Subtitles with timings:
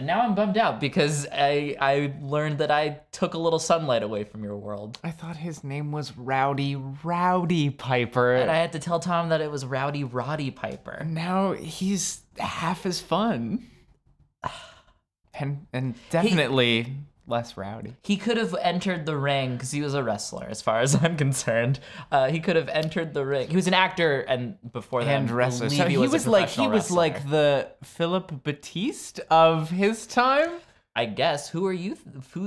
[0.00, 4.02] And now I'm bummed out because I I learned that I took a little sunlight
[4.02, 4.98] away from your world.
[5.04, 8.32] I thought his name was Rowdy Rowdy Piper.
[8.36, 11.04] And I had to tell Tom that it was Rowdy Roddy Piper.
[11.06, 13.66] now he's half as fun.
[15.32, 16.96] And and definitely
[17.30, 17.96] less rowdy.
[18.02, 21.16] He could have entered the ring because he was a wrestler, as far as I'm
[21.16, 21.80] concerned.
[22.12, 23.48] Uh, he could have entered the ring.
[23.48, 25.70] He was an actor, and before that, And wrestler.
[25.70, 26.96] So he a was like he was wrestler.
[26.96, 30.50] like the Philip Batiste of his time.
[30.96, 31.48] I guess.
[31.48, 31.94] Who are you?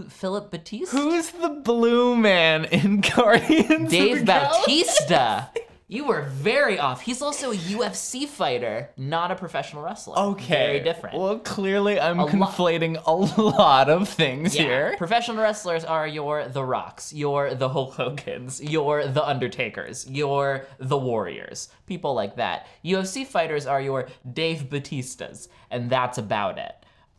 [0.10, 0.92] Philip Batiste?
[0.92, 3.90] Who's the blue man in Guardians?
[3.90, 4.60] Dave of the Galaxy?
[4.84, 5.50] Bautista.
[5.94, 7.02] You were very off.
[7.02, 10.18] He's also a UFC fighter, not a professional wrestler.
[10.18, 10.48] Okay.
[10.48, 11.20] Very different.
[11.20, 14.64] Well, clearly I'm lo- conflating a lot of things Yeah.
[14.64, 14.96] here.
[14.98, 20.98] Professional wrestlers are your The Rocks, you're the Hulk Hogan's, you're the Undertakers, you're the
[20.98, 22.66] Warriors, people like that.
[22.84, 26.74] UFC fighters are your Dave Batistas, and that's about it.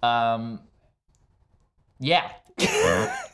[0.04, 0.58] Um,
[2.00, 2.28] yeah.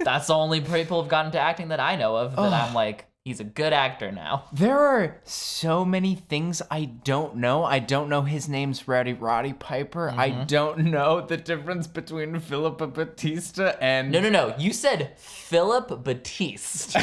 [0.00, 3.06] that's the only people who've gotten to acting that I know of that I'm like,
[3.24, 4.44] he's a good actor now.
[4.52, 7.64] There are so many things I don't know.
[7.64, 10.10] I don't know his name's Rowdy Roddy Piper.
[10.10, 10.44] I Mm-hmm.
[10.46, 14.54] don't know the difference between Philippa Batista and No, no, no.
[14.58, 16.96] You said Philip Batiste,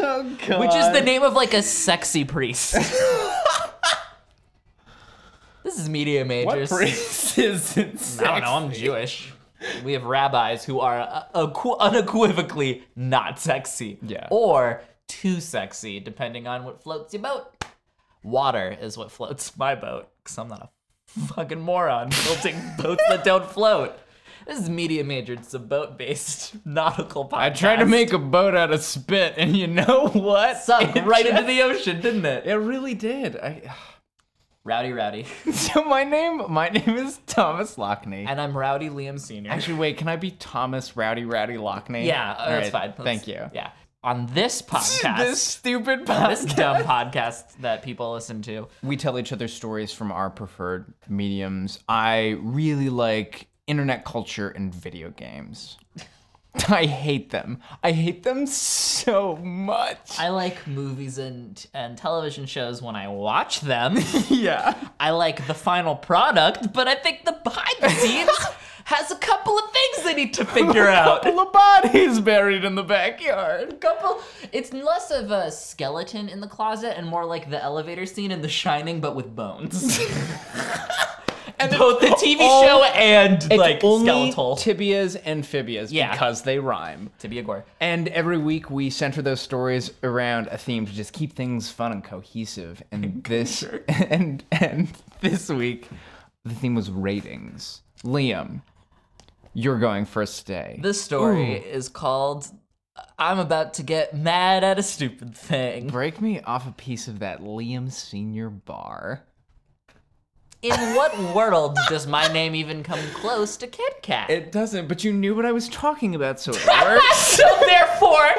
[0.00, 0.60] Oh, God.
[0.60, 2.72] which is the name of like a sexy priest.
[5.64, 6.70] this is media majors.
[6.70, 8.20] What priest is it?
[8.20, 8.54] I don't know.
[8.54, 9.32] I'm Jewish.
[9.84, 11.00] We have rabbis who are
[11.34, 11.46] uh,
[11.80, 13.98] unequivocally not sexy.
[14.02, 14.28] Yeah.
[14.30, 17.64] Or too sexy, depending on what floats your boat.
[18.22, 20.68] Water is what floats my boat, because I'm not a
[21.34, 23.92] fucking moron building boats that don't float.
[24.46, 25.34] This is media major.
[25.34, 27.38] It's a boat-based nautical podcast.
[27.38, 30.58] I tried to make a boat out of spit, and you know what?
[30.58, 32.46] sunk It right into the ocean, didn't it?
[32.46, 33.36] It really did.
[33.36, 33.74] I,
[34.64, 35.24] Rowdy, rowdy.
[35.52, 38.26] so my name, my name is Thomas Lockney.
[38.28, 39.50] And I'm Rowdy Liam Senior.
[39.50, 42.04] Actually, wait, can I be Thomas Rowdy Rowdy Lockney?
[42.04, 42.88] yeah, uh, All that's fine.
[42.90, 43.50] Let's- Thank you.
[43.54, 43.70] Yeah.
[44.04, 46.56] On this podcast, This stupid this podcast.
[46.56, 48.68] dumb podcast that people listen to.
[48.82, 51.80] we tell each other stories from our preferred mediums.
[51.88, 55.76] I really like internet culture and video games.
[56.68, 57.58] I hate them.
[57.84, 60.18] I hate them so much.
[60.18, 63.96] I like movies and and television shows when I watch them.
[64.30, 64.74] yeah.
[64.98, 68.30] I like the final product, but I think the behind the scenes
[68.88, 71.22] has a couple of things they need to figure out.
[71.22, 73.78] couple of bodies buried in the backyard.
[73.82, 78.30] couple it's less of a skeleton in the closet and more like the elevator scene
[78.30, 79.98] in The Shining but with bones.
[81.60, 84.54] And Both the TV all- show and like only skeletal.
[84.56, 86.12] tibias and fibias Yeah.
[86.12, 87.10] because they rhyme.
[87.18, 87.64] to be a gore.
[87.80, 91.90] And every week we center those stories around a theme to just keep things fun
[91.90, 92.80] and cohesive.
[92.92, 94.88] And this and and
[95.20, 95.88] this week
[96.44, 97.82] the theme was ratings.
[98.04, 98.60] Liam,
[99.58, 100.78] you're going first today.
[100.80, 102.46] This story is called
[103.18, 105.88] I'm about to get mad at a stupid thing.
[105.88, 109.24] Break me off a piece of that Liam Senior bar.
[110.62, 114.30] In what world does my name even come close to Kit Kat?
[114.30, 117.16] It doesn't, but you knew what I was talking about, so it works.
[117.16, 118.30] so therefore,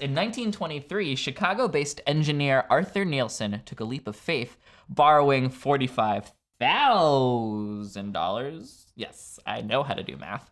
[0.00, 4.56] in 1923, Chicago-based engineer Arthur Nielsen took a leap of faith,
[4.88, 8.86] borrowing forty-five thousand dollars.
[9.00, 10.50] Yes, I know how to do math.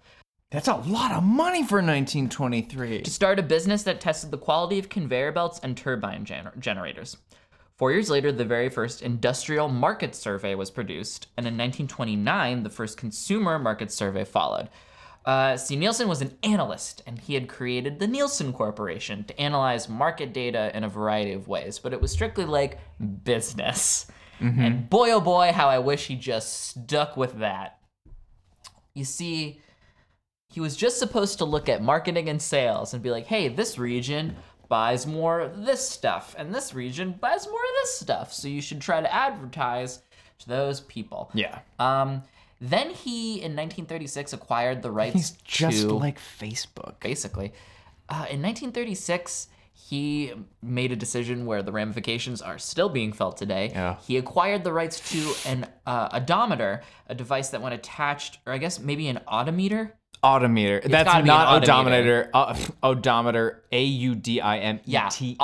[0.50, 3.02] That's a lot of money for 1923.
[3.02, 7.18] to start a business that tested the quality of conveyor belts and turbine gener- generators.
[7.76, 12.70] Four years later, the very first industrial market survey was produced, and in 1929, the
[12.70, 14.70] first consumer market survey followed.
[15.26, 19.90] Uh, see, Nielsen was an analyst, and he had created the Nielsen Corporation to analyze
[19.90, 22.78] market data in a variety of ways, but it was strictly like
[23.24, 24.06] business.
[24.62, 27.77] And boy, oh boy, how I wish he just stuck with that.
[28.94, 29.60] You see,
[30.48, 33.78] he was just supposed to look at marketing and sales and be like, hey, this
[33.78, 34.36] region
[34.68, 38.32] buys more of this stuff, and this region buys more of this stuff.
[38.32, 40.00] So you should try to advertise
[40.40, 41.30] to those people.
[41.34, 41.58] Yeah.
[41.78, 42.22] Um,
[42.60, 47.00] then he, in 1936, acquired the rights He's just to like Facebook.
[47.00, 47.52] basically.
[48.08, 49.48] Uh, in 1936,
[49.80, 53.70] he made a decision where the ramifications are still being felt today.
[53.70, 53.96] Yeah.
[54.06, 58.58] He acquired the rights to an uh, odometer, a device that when attached, or I
[58.58, 59.94] guess maybe an odometer.
[60.22, 60.80] Odometer.
[60.84, 62.30] That's not an odometer.
[62.34, 63.62] Uh, odometer.
[63.70, 65.36] A U D I M E T E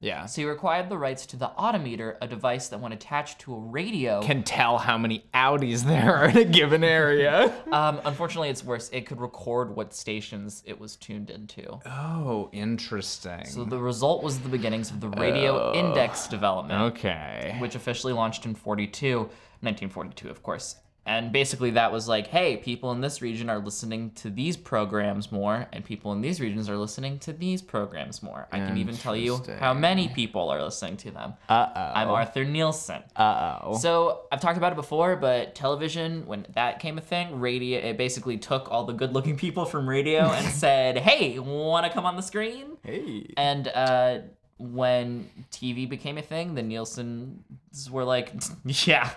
[0.00, 0.26] Yeah.
[0.26, 3.58] So he acquired the rights to the odometer, a device that when attached to a
[3.58, 4.20] radio.
[4.20, 7.54] Can tell how many Audis there are in a given area.
[7.72, 8.90] um, unfortunately, it's worse.
[8.92, 11.78] It could record what stations it was tuned into.
[11.86, 13.44] oh, interesting.
[13.44, 16.80] So the result was the beginnings of the radio index development.
[16.96, 17.56] okay.
[17.60, 20.76] which officially launched in 42, 1942, of course.
[21.06, 25.30] And basically that was like, hey, people in this region are listening to these programs
[25.30, 28.48] more, and people in these regions are listening to these programs more.
[28.50, 31.34] I can even tell you how many people are listening to them.
[31.48, 31.80] Uh oh.
[31.94, 33.02] I'm Arthur Nielsen.
[33.14, 33.78] Uh oh.
[33.78, 37.96] So I've talked about it before, but television, when that came a thing, radio, it
[37.96, 42.16] basically took all the good-looking people from radio and said, "Hey, want to come on
[42.16, 43.32] the screen?" Hey.
[43.36, 44.18] And uh,
[44.58, 48.32] when TV became a thing, the Nielsen's were like,
[48.64, 49.10] "Yeah,"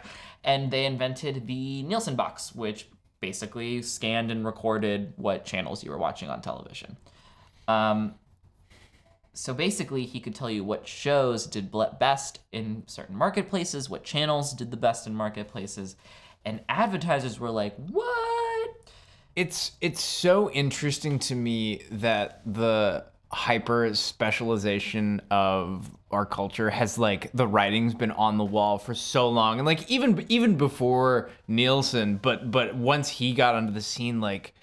[0.43, 2.87] and they invented the Nielsen box, which
[3.19, 6.97] basically scanned and recorded what channels you were watching on television.
[7.67, 8.15] Um,
[9.33, 14.53] so basically, he could tell you what shows did best in certain marketplaces, what channels
[14.53, 15.95] did the best in marketplaces,
[16.45, 18.69] and advertisers were like, "What?"
[19.35, 27.31] It's it's so interesting to me that the hyper specialization of our culture has like
[27.33, 32.17] the writing's been on the wall for so long and like even even before Nielsen
[32.17, 34.55] but but once he got onto the scene like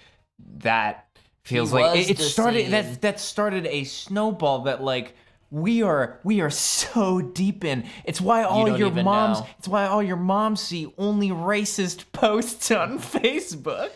[0.57, 1.07] that
[1.43, 2.71] feels like it, it started scene.
[2.71, 5.15] that that started a snowball that like
[5.49, 7.85] we are we are so deep in.
[8.03, 9.47] It's why all don't your moms know.
[9.57, 13.91] it's why all your moms see only racist posts on Facebook.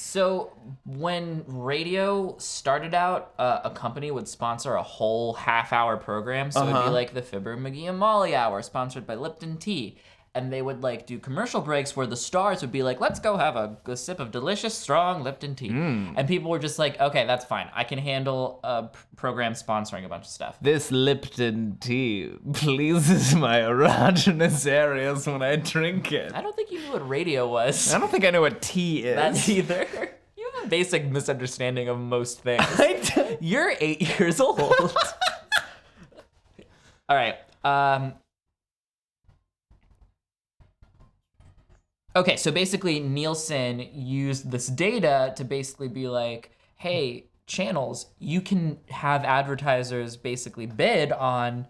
[0.00, 0.52] So
[0.84, 6.52] when radio started out, uh, a company would sponsor a whole half-hour program.
[6.52, 9.96] So it'd be like the Fibber McGee and Molly Hour, sponsored by Lipton Tea,
[10.34, 13.36] and they would like do commercial breaks where the stars would be like, "Let's go
[13.36, 17.26] have a, a sip of delicious, strong Lipton tea," and people were just like, "Okay,
[17.26, 17.68] that's fine.
[17.74, 23.34] I can handle a p- program sponsoring a bunch of stuff." This Lipton tea pleases
[23.46, 26.32] my erogenous areas when I drink it.
[26.34, 27.92] I don't think you knew what radio was.
[27.92, 29.16] I don't think I know what tea is.
[29.16, 29.86] That's either.
[30.36, 32.64] You have a basic misunderstanding of most things.
[33.14, 34.60] Don't- You're eight years old.
[37.08, 37.36] All right.
[37.64, 38.14] Um.
[42.16, 48.78] Okay, so basically, Nielsen used this data to basically be like, "Hey, channels, you can
[48.88, 51.66] have advertisers basically bid on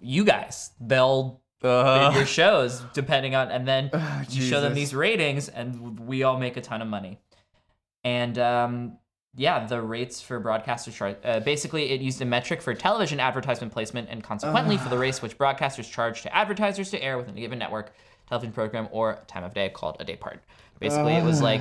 [0.00, 0.70] you guys.
[0.80, 3.90] They'll bid Uh, your shows depending on, and then
[4.28, 7.18] you show them these ratings, and we all make a ton of money.
[8.04, 8.98] And um,
[9.34, 11.16] yeah, the rates for broadcasters charge.
[11.24, 15.20] Uh, basically, it used a metric for television advertisement placement, and consequently for the race
[15.20, 17.92] which broadcasters charge to advertisers to air within a given network,
[18.28, 20.42] television program, or time of day called a day part.
[20.78, 21.60] Basically, it was like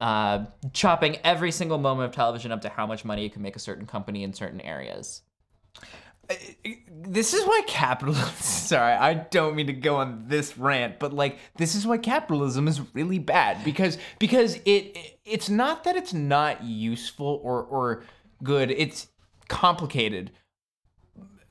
[0.00, 3.56] uh, chopping every single moment of television up to how much money you can make
[3.56, 5.22] a certain company in certain areas.
[6.90, 8.28] this is why capitalism.
[8.38, 12.68] Sorry, I don't mean to go on this rant, but like this is why capitalism
[12.68, 18.04] is really bad because because it it's not that it's not useful or or
[18.42, 18.70] good.
[18.70, 19.08] It's
[19.48, 20.30] complicated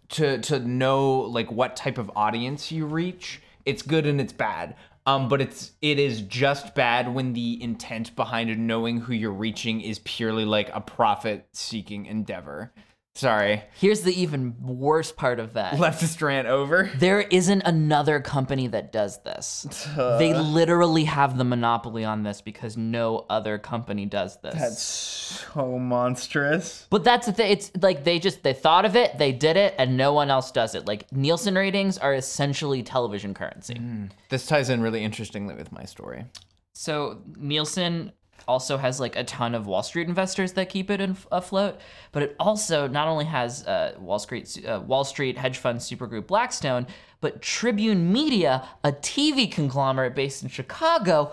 [0.09, 3.41] to to know like what type of audience you reach.
[3.67, 4.75] It's good and it's bad.
[5.05, 9.81] Um, but it's it is just bad when the intent behind knowing who you're reaching
[9.81, 12.73] is purely like a profit seeking endeavor.
[13.17, 13.63] Sorry.
[13.79, 15.73] Here's the even worse part of that.
[15.73, 16.91] Leftist rant over.
[16.97, 19.65] There isn't another company that does this.
[19.95, 24.53] they literally have the monopoly on this because no other company does this.
[24.53, 26.85] That's so monstrous.
[26.91, 27.51] but that's the thing.
[27.51, 30.51] It's like they just they thought of it, they did it, and no one else
[30.51, 30.85] does it.
[30.87, 33.75] Like Nielsen ratings are essentially television currency.
[33.75, 34.11] Mm.
[34.29, 36.25] This ties in really interestingly with my story.
[36.73, 38.11] So Nielsen
[38.47, 41.79] also has like a ton of Wall Street investors that keep it in, afloat,
[42.11, 46.27] but it also not only has uh, Wall Street uh, Wall Street hedge fund supergroup
[46.27, 46.87] Blackstone,
[47.21, 51.31] but Tribune Media, a TV conglomerate based in Chicago,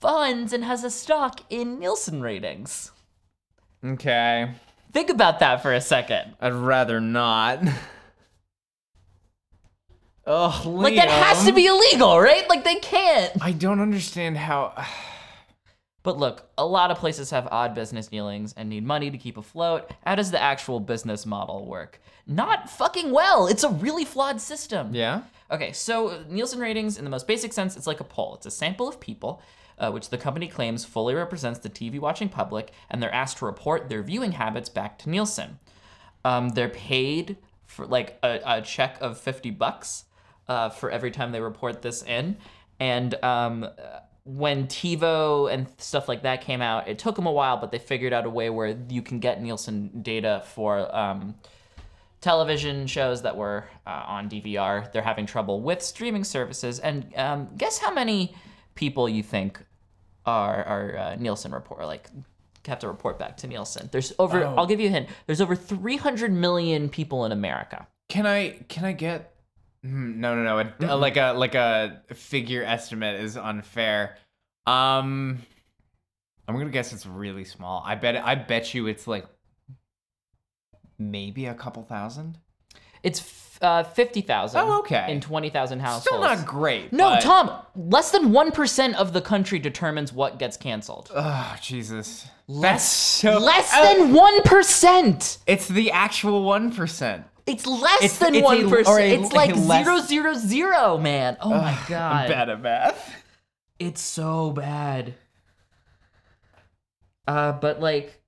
[0.00, 2.90] funds and has a stock in Nielsen ratings.
[3.84, 4.50] Okay.
[4.92, 6.36] Think about that for a second.
[6.40, 7.62] I'd rather not.
[10.24, 12.48] Oh, Like that has to be illegal, right?
[12.48, 13.32] Like they can't.
[13.40, 14.72] I don't understand how.
[16.02, 19.36] But look, a lot of places have odd business dealings and need money to keep
[19.36, 19.90] afloat.
[20.04, 22.00] How does the actual business model work?
[22.26, 23.46] Not fucking well.
[23.46, 24.94] It's a really flawed system.
[24.94, 25.22] Yeah.
[25.50, 28.34] Okay, so Nielsen ratings, in the most basic sense, it's like a poll.
[28.34, 29.42] It's a sample of people,
[29.78, 33.44] uh, which the company claims fully represents the TV watching public, and they're asked to
[33.44, 35.58] report their viewing habits back to Nielsen.
[36.24, 40.04] Um, they're paid for like a, a check of 50 bucks
[40.48, 42.36] uh, for every time they report this in.
[42.80, 43.68] And um,
[44.24, 47.78] when TiVo and stuff like that came out, it took them a while, but they
[47.78, 51.34] figured out a way where you can get Nielsen data for um,
[52.20, 54.90] television shows that were uh, on DVR.
[54.92, 56.78] They're having trouble with streaming services.
[56.78, 58.34] And um, guess how many
[58.74, 59.60] people you think
[60.24, 62.08] are, are uh, Nielsen report like
[62.66, 63.88] have to report back to Nielsen?
[63.90, 64.44] There's over.
[64.44, 64.54] Oh.
[64.56, 65.08] I'll give you a hint.
[65.26, 67.88] There's over 300 million people in America.
[68.08, 68.50] Can I?
[68.68, 69.31] Can I get?
[69.84, 70.94] Hmm, No, no, no.
[70.94, 74.16] A, like a like a figure estimate is unfair.
[74.66, 75.42] Um,
[76.46, 77.82] I'm gonna guess it's really small.
[77.84, 78.16] I bet.
[78.16, 79.26] I bet you it's like
[80.98, 82.38] maybe a couple thousand.
[83.02, 85.06] It's f- uh, 50,000 Oh, okay.
[85.10, 86.04] in 20,000 households.
[86.04, 86.92] Still not great.
[86.92, 91.10] No, but- Tom, less than 1% of the country determines what gets canceled.
[91.14, 92.26] Oh Jesus.
[92.48, 95.38] That's Less, so less uh, than 1%.
[95.46, 97.24] It's the actual one percent.
[97.46, 99.24] It's less It's- than it's 1%.
[99.24, 101.36] it's like less- zero, zero, zero, man.
[101.40, 102.22] Oh my god.
[102.24, 103.14] I'm bad at math.
[103.78, 105.14] It's so bad.
[107.26, 108.20] Uh, but like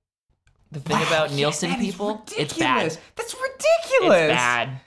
[0.71, 2.97] the thing about Nielsen is people, it's bad.
[3.15, 4.21] That's ridiculous.
[4.23, 4.81] It's bad.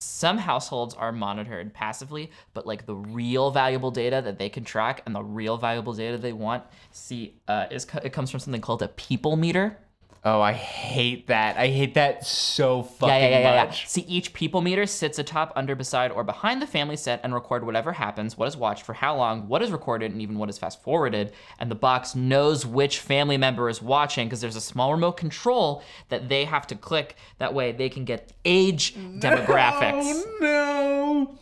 [0.00, 5.02] Some households are monitored passively, but like the real valuable data that they can track
[5.06, 8.82] and the real valuable data they want, see, uh, is it comes from something called
[8.82, 9.78] a people meter.
[10.24, 11.56] Oh, I hate that.
[11.56, 13.64] I hate that so fucking Yeah, yeah, yeah, yeah, yeah.
[13.64, 13.88] much.
[13.88, 17.64] See, each people meter sits atop, under, beside, or behind the family set and record
[17.64, 20.58] whatever happens, what is watched, for how long, what is recorded, and even what is
[20.58, 21.32] fast forwarded.
[21.58, 25.82] And the box knows which family member is watching because there's a small remote control
[26.08, 27.16] that they have to click.
[27.38, 30.04] That way they can get age demographics.
[30.04, 31.38] Oh no.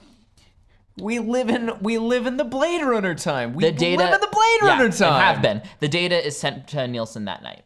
[0.96, 3.52] We live in we live in the Blade Runner time.
[3.54, 5.20] We the data live in the Blade Runner and time.
[5.20, 5.62] have been.
[5.80, 7.64] The data is sent to Nielsen that night.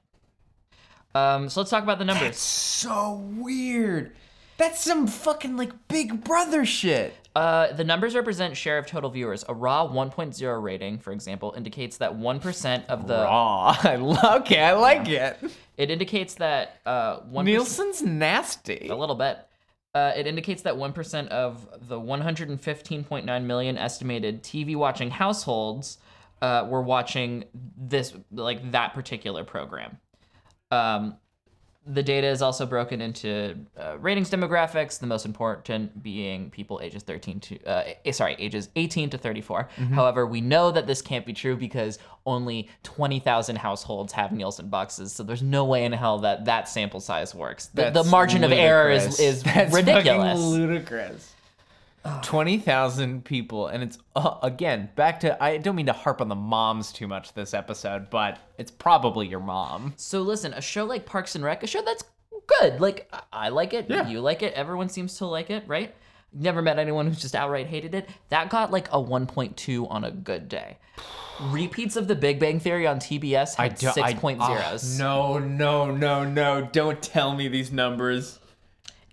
[1.14, 2.28] Um, so let's talk about the numbers.
[2.28, 4.12] That's So weird.
[4.56, 7.14] That's some fucking like Big Brother shit.
[7.34, 9.44] Uh, the numbers represent share of total viewers.
[9.48, 13.76] A raw 1.0 rating, for example, indicates that 1% of the Raw.
[13.82, 15.36] I lo- okay, I like it.
[15.76, 18.88] it indicates that uh 1% Nielsen's nasty.
[18.88, 19.38] a little bit.
[19.94, 25.98] Uh, it indicates that 1% of the 115.9 million estimated TV watching households
[26.42, 27.44] uh, were watching
[27.76, 29.98] this, like that particular program.
[30.70, 31.16] Um,
[31.86, 37.02] the data is also broken into uh, ratings demographics, the most important being people ages
[37.02, 39.68] 13 to, uh, eh, sorry, ages 18 to 34.
[39.92, 45.12] However, we know that this can't be true because only 20,000 households have Nielsen boxes,
[45.12, 47.66] so there's no way in hell that that sample size works.
[47.66, 50.40] The, the margin of error is, is That's ridiculous.
[50.40, 51.33] ludicrous.
[52.22, 55.42] Twenty thousand people, and it's uh, again back to.
[55.42, 59.26] I don't mean to harp on the moms too much this episode, but it's probably
[59.26, 59.94] your mom.
[59.96, 62.04] So listen, a show like Parks and Rec, a show that's
[62.60, 62.78] good.
[62.80, 64.06] Like I- like it, Yeah.
[64.06, 65.94] you like it, everyone seems to like it, right?
[66.32, 68.08] Never met anyone who's just outright hated it.
[68.28, 70.76] That got like a 1.2 on a good day.
[71.40, 74.38] Repeats of The Big Bang Theory on TBS had don't- I- 6.0s.
[74.40, 76.68] ah, no, no, no, no!
[76.70, 78.40] Don't tell me these numbers.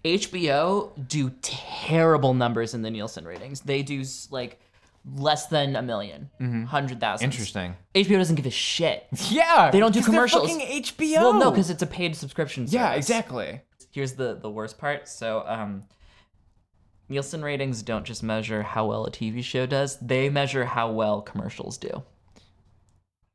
[0.04, 3.62] HBO do terrible numbers in the Nielsen ratings.
[3.62, 4.60] They do like
[5.16, 7.30] less than a 1000000 hundred thousand.
[7.30, 7.32] Mm-hmm.
[7.32, 7.76] Interesting.
[7.96, 9.08] HBO doesn't give a shit.
[9.30, 10.50] Yeah, They don't do commercials.
[10.52, 11.16] fucking HBO.
[11.18, 12.66] Well, no, because it's a paid subscription.
[12.70, 13.62] yeah, exactly.
[13.92, 15.08] here's the the worst part.
[15.08, 15.84] So um
[17.10, 21.22] Nielsen ratings don't just measure how well a TV show does, they measure how well
[21.22, 22.04] commercials do.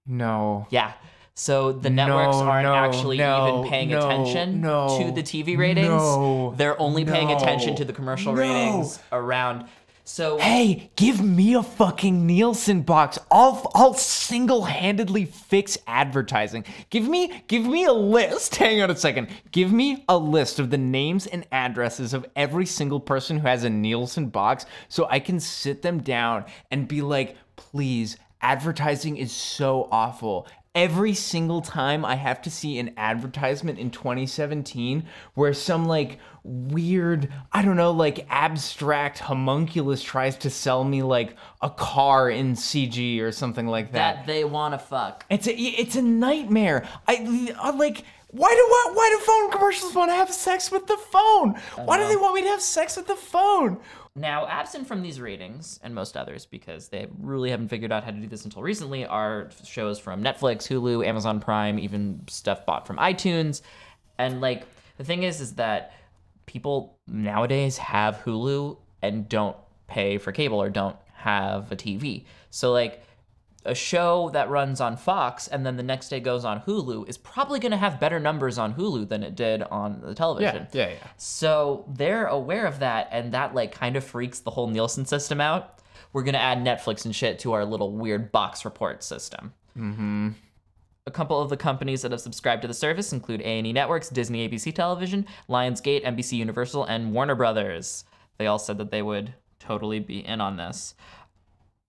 [0.06, 0.66] No.
[0.70, 0.92] Yeah.
[1.38, 6.56] So the networks No, aren't no, actually no, even paying attention to the TV ratings.
[6.56, 9.68] They're only paying attention to the commercial ratings around.
[10.08, 13.18] So Hey, give me a fucking Nielsen box.
[13.30, 16.64] I'll I'll single-handedly fix advertising.
[16.88, 18.56] Give me give me a list.
[18.56, 19.28] Hang on a second.
[19.50, 23.62] Give me a list of the names and addresses of every single person who has
[23.64, 29.32] a Nielsen box so I can sit them down and be like, "Please, advertising is
[29.32, 30.46] so awful."
[30.76, 37.33] Every single time I have to see an advertisement in 2017 where some like weird,
[37.50, 43.23] I don't know, like abstract homunculus tries to sell me like a car in CG
[43.23, 44.16] or something like that.
[44.16, 45.25] that they want to fuck.
[45.30, 46.87] It's a it's a nightmare.
[47.09, 50.87] I, I like why do why, why do phone commercials want to have sex with
[50.87, 51.54] the phone?
[51.76, 53.78] Why do they want me to have sex with the phone?
[54.18, 58.12] Now, absent from these ratings and most others, because they really haven't figured out how
[58.12, 62.87] to do this until recently, are shows from Netflix, Hulu, Amazon Prime, even stuff bought
[62.87, 63.61] from iTunes.
[64.18, 65.92] And like the thing is, is that
[66.46, 69.56] people nowadays have Hulu and don't
[69.87, 72.25] pay for cable or don't have a TV.
[72.50, 73.02] So like
[73.66, 77.18] a show that runs on Fox and then the next day goes on Hulu is
[77.18, 80.66] probably going to have better numbers on Hulu than it did on the television.
[80.73, 80.92] yeah, yeah.
[80.92, 81.06] yeah.
[81.16, 85.40] So they're aware of that, and that like kind of freaks the whole Nielsen system
[85.40, 85.80] out.
[86.12, 89.52] We're gonna add Netflix and shit to our little weird box report system.
[89.76, 90.30] Mm-hmm.
[91.06, 94.49] A couple of the companies that have subscribed to the service include A&E Networks, Disney
[94.49, 98.04] ABC Television, Lionsgate, NBC Universal, and Warner Brothers.
[98.38, 100.94] They all said that they would totally be in on this.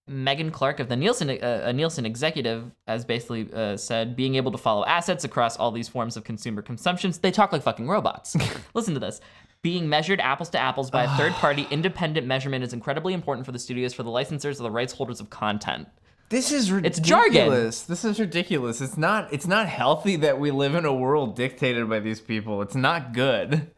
[0.07, 4.51] Megan Clark of the Nielsen, uh, a Nielsen executive, has basically uh, said being able
[4.51, 7.19] to follow assets across all these forms of consumer consumptions.
[7.19, 8.35] They talk like fucking robots.
[8.73, 9.19] Listen to this.
[9.61, 13.51] Being measured apples to apples by a third party independent measurement is incredibly important for
[13.51, 15.87] the studios, for the licensors, or the rights holders of content.
[16.29, 16.99] This is ridiculous.
[16.99, 17.49] It's jargon.
[17.49, 18.81] This is ridiculous.
[18.81, 22.61] It's not it's not healthy that we live in a world dictated by these people.
[22.61, 23.71] It's not good.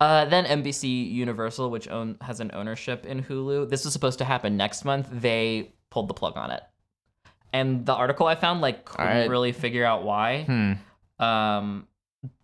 [0.00, 4.24] Uh, then NBC Universal, which own has an ownership in Hulu, this was supposed to
[4.24, 5.08] happen next month.
[5.10, 6.62] They pulled the plug on it,
[7.52, 10.44] and the article I found like couldn't really figure out why.
[10.44, 11.24] Hmm.
[11.24, 11.88] Um,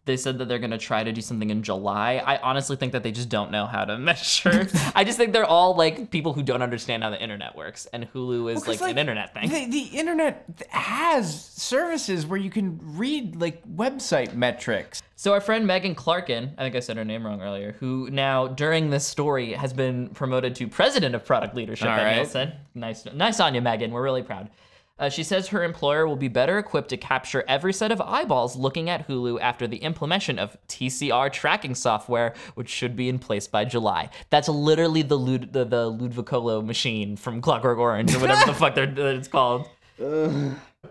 [0.05, 2.21] they said that they're gonna try to do something in July.
[2.25, 4.69] I honestly think that they just don't know how to measure.
[4.95, 8.11] I just think they're all like people who don't understand how the internet works, and
[8.12, 9.49] Hulu is 'cause, like, like, an internet thing.
[9.49, 15.03] The, the internet has services where you can read like website metrics.
[15.15, 18.49] So our friend Megan Clarken, I think I said her name wrong earlier, who now
[18.49, 22.17] during this story has been promoted to president of product leadership All at right.
[22.17, 22.53] Nielsen.
[22.75, 23.93] Nice, nice on you, Megan.
[23.93, 24.51] We're really proud.
[24.99, 28.57] Uh, she says her employer will be better equipped to capture every set of eyeballs
[28.57, 33.49] looking at Hulu after the implementation of TCR tracking software, which should be in place
[33.49, 34.11] by July.
[34.31, 38.75] That's literally the Lud- the, the Ludvicolo machine from Clockwork Orange or whatever the fuck
[38.75, 39.69] they're, that it's called.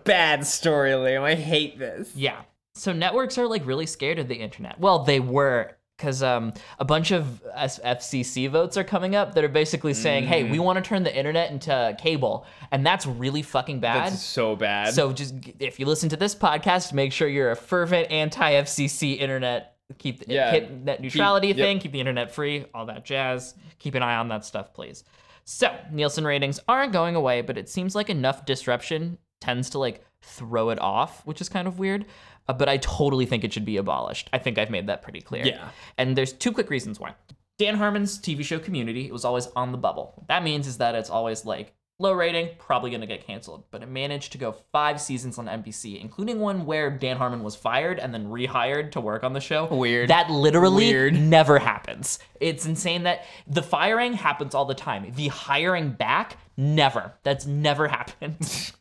[0.04, 1.22] Bad story, Liam.
[1.22, 2.14] I hate this.
[2.16, 2.42] Yeah.
[2.74, 4.80] So networks are like really scared of the internet.
[4.80, 9.48] Well, they were because um, a bunch of FCC votes are coming up that are
[9.48, 13.78] basically saying, "Hey, we want to turn the internet into cable," and that's really fucking
[13.78, 14.10] bad.
[14.12, 14.92] That's so bad.
[14.92, 19.76] so just if you listen to this podcast, make sure you're a fervent anti-FCC internet.
[19.98, 20.50] Keep the Yeah.
[20.50, 21.56] hit net neutrality yep.
[21.56, 21.78] thing.
[21.78, 22.64] Keep the internet free.
[22.74, 23.54] All that jazz.
[23.78, 25.04] Keep an eye on that stuff, please.
[25.44, 30.02] So Nielsen ratings aren't going away, but it seems like enough disruption tends to like
[30.22, 32.06] throw it off, which is kind of weird.
[32.48, 34.28] Uh, but I totally think it should be abolished.
[34.32, 35.44] I think I've made that pretty clear.
[35.44, 35.68] Yeah.
[35.98, 37.14] And there's two quick reasons why.
[37.58, 40.12] Dan Harmon's TV show Community it was always on the bubble.
[40.16, 43.62] What that means is that it's always like low rating, probably gonna get canceled.
[43.70, 47.54] But it managed to go five seasons on NBC, including one where Dan Harmon was
[47.54, 49.66] fired and then rehired to work on the show.
[49.66, 50.10] Weird.
[50.10, 51.14] That literally Weird.
[51.14, 52.18] never happens.
[52.40, 55.12] It's insane that the firing happens all the time.
[55.14, 57.12] The hiring back, never.
[57.22, 58.72] That's never happened.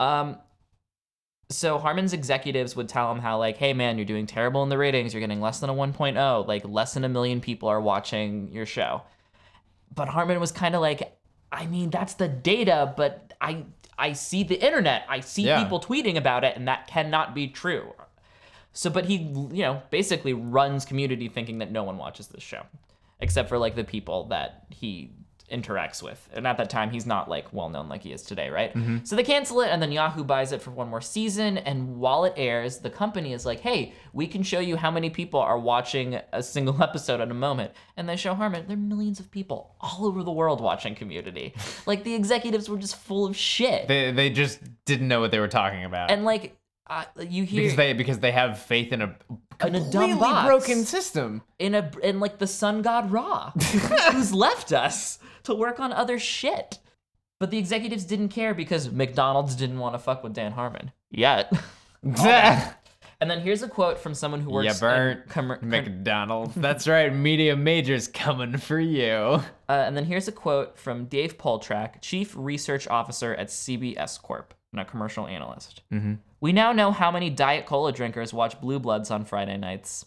[0.00, 0.38] Um,
[1.50, 4.78] so Harmon's executives would tell him how like, hey man, you're doing terrible in the
[4.78, 5.14] ratings.
[5.14, 6.46] You're getting less than a 1.0.
[6.46, 9.02] Like less than a million people are watching your show.
[9.94, 11.16] But Harmon was kind of like,
[11.50, 13.64] I mean, that's the data, but I
[13.98, 15.04] I see the internet.
[15.08, 15.62] I see Yeah.
[15.62, 17.94] people tweeting about it, and that cannot be true.
[18.72, 22.62] So, but he, you know, basically runs community thinking that no one watches this show,
[23.20, 25.10] except for like the people that he
[25.50, 26.28] interacts with.
[26.32, 28.72] And at that time, he's not like well known like he is today, right?
[29.04, 31.58] So they cancel it, and then Yahoo buys it for one more season.
[31.58, 35.10] And while it airs, the company is like, hey, we can show you how many
[35.10, 37.72] people are watching a single episode at a moment.
[37.96, 41.54] And they show Harmon, there are millions of people all over the world watching community.
[41.86, 43.88] like the executives were just full of shit.
[43.88, 46.10] they they just didn't know what they were talking about.
[46.10, 46.56] and like,
[46.88, 49.14] uh, you hear because they because they have faith in a
[49.64, 50.46] In a dumb box.
[50.46, 51.42] broken system.
[51.58, 53.50] in a in like the sun god Ra,
[54.12, 56.78] who's left us to work on other shit.
[57.40, 61.52] But the executives didn't care because McDonald's didn't want to fuck with Dan Harmon yet.
[63.20, 65.24] and then here's a quote from someone who works Bert.
[65.24, 66.54] in com- McDonald's.
[66.56, 67.12] That's right.
[67.14, 69.12] Media majors coming for you.
[69.12, 74.54] uh, and then here's a quote from Dave Poltrack, chief research officer at CBS Corp,
[74.72, 75.82] and a commercial analyst.
[75.92, 76.14] Mm-hmm.
[76.40, 80.04] We now know how many Diet Cola drinkers watch Blue Bloods on Friday nights.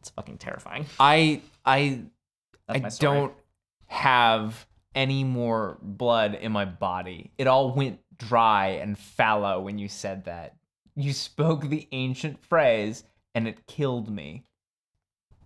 [0.00, 0.86] It's fucking terrifying.
[0.98, 2.02] I I
[2.68, 3.34] That's I don't
[3.86, 7.32] have any more blood in my body.
[7.38, 10.56] It all went dry and fallow when you said that.
[10.96, 14.44] You spoke the ancient phrase and it killed me.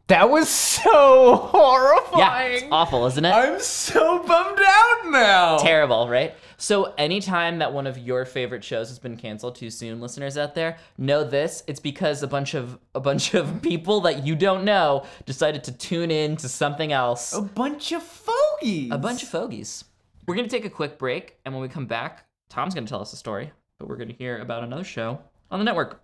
[0.09, 2.55] That was so Yeah, horrifying.
[2.57, 3.31] it's awful, isn't it?
[3.31, 5.57] I'm so bummed out now.
[5.59, 6.35] terrible, right?
[6.59, 10.55] So anytime that one of your favorite shows has been canceled too soon, listeners out
[10.55, 14.64] there, know this: it's because a bunch of a bunch of people that you don't
[14.64, 17.33] know decided to tune in to something else.
[17.35, 18.90] a bunch of fogies.
[18.93, 19.85] A bunch of fogies.
[20.27, 23.12] We're gonna take a quick break, and when we come back, Tom's gonna tell us
[23.14, 25.19] a story, but we're gonna hear about another show
[25.51, 26.01] on the network.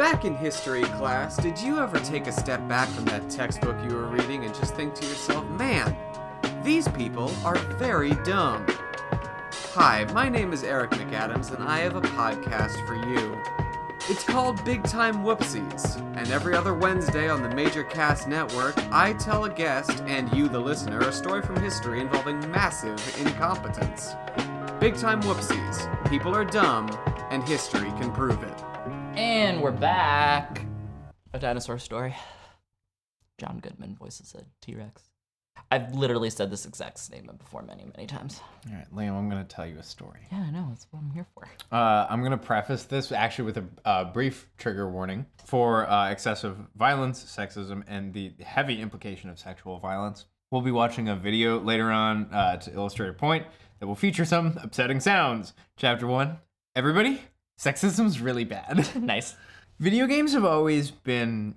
[0.00, 3.94] Back in history class, did you ever take a step back from that textbook you
[3.94, 5.94] were reading and just think to yourself, man,
[6.64, 8.66] these people are very dumb?
[9.74, 13.38] Hi, my name is Eric McAdams, and I have a podcast for you.
[14.08, 19.12] It's called Big Time Whoopsies, and every other Wednesday on the Major Cast Network, I
[19.12, 24.14] tell a guest and you, the listener, a story from history involving massive incompetence.
[24.80, 26.08] Big Time Whoopsies.
[26.08, 26.88] People are dumb,
[27.30, 28.64] and history can prove it.
[29.20, 30.64] And we're back.
[31.34, 32.16] A dinosaur story.
[33.36, 35.10] John Goodman voices a T Rex.
[35.70, 38.40] I've literally said this exact statement before many, many times.
[38.66, 40.20] All right, Liam, I'm going to tell you a story.
[40.32, 40.64] Yeah, I know.
[40.70, 41.46] That's what I'm here for.
[41.70, 46.10] Uh, I'm going to preface this actually with a uh, brief trigger warning for uh,
[46.10, 50.24] excessive violence, sexism, and the heavy implication of sexual violence.
[50.50, 53.44] We'll be watching a video later on uh, to illustrate a point
[53.80, 55.52] that will feature some upsetting sounds.
[55.76, 56.38] Chapter 1
[56.74, 57.20] Everybody,
[57.60, 58.88] sexism's really bad.
[59.00, 59.34] Nice.
[59.78, 61.54] Video games have always been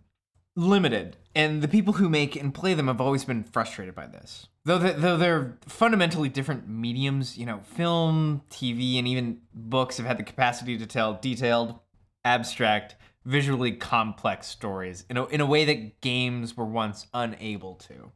[0.55, 4.47] limited, and the people who make and play them have always been frustrated by this.
[4.63, 10.05] Though they're, though they're fundamentally different mediums, you know, film, TV, and even books have
[10.05, 11.79] had the capacity to tell detailed,
[12.23, 18.11] abstract, visually complex stories in a, in a way that games were once unable to.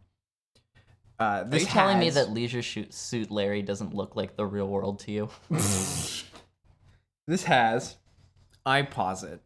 [1.20, 4.46] Uh, Are this you telling me that Leisure Shoot Suit Larry doesn't look like the
[4.46, 5.30] real world to you?
[7.30, 7.98] This has,
[8.66, 9.42] I posit,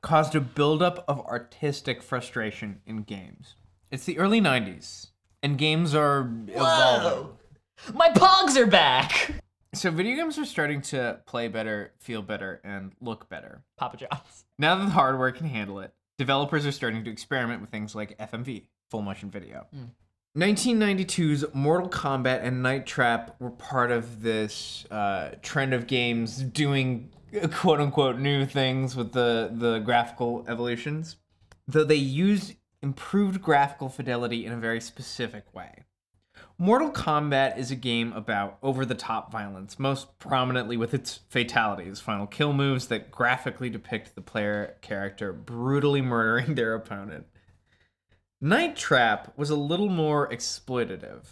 [0.00, 3.56] caused a buildup of artistic frustration in games.
[3.90, 5.08] It's the early 90s,
[5.42, 6.54] and games are evolving.
[6.54, 7.36] Whoa!
[7.92, 9.42] My pogs are back!
[9.74, 13.64] So, video games are starting to play better, feel better, and look better.
[13.76, 14.44] Papa John's.
[14.56, 18.16] Now that the hardware can handle it, developers are starting to experiment with things like
[18.18, 19.66] FMV, full motion video.
[19.74, 19.88] Mm.
[20.36, 27.10] 1992's Mortal Kombat and Night Trap were part of this uh, trend of games doing
[27.52, 31.16] quote unquote new things with the, the graphical evolutions,
[31.66, 35.84] though they used improved graphical fidelity in a very specific way.
[36.58, 41.98] Mortal Kombat is a game about over the top violence, most prominently with its fatalities,
[42.00, 47.26] final kill moves that graphically depict the player character brutally murdering their opponent.
[48.46, 51.24] Night Trap was a little more exploitative.